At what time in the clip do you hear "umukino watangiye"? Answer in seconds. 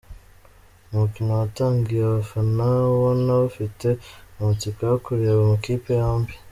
0.91-2.01